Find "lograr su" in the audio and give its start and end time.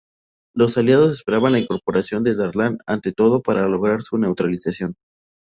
3.67-4.17